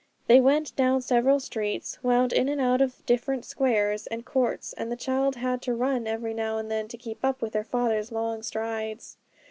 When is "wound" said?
2.03-2.33